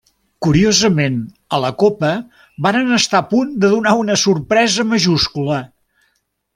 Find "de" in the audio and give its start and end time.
3.67-3.73